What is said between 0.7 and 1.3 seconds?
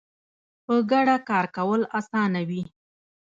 ګډه